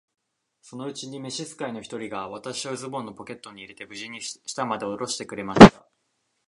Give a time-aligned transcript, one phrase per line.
[0.63, 5.87] そのうちに召使の一人が、私をズボンのポケットに入れて、無事に下までおろしてくれました。